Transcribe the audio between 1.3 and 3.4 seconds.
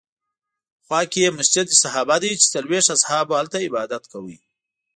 مسجد صحابه دی چې څلوېښت اصحابو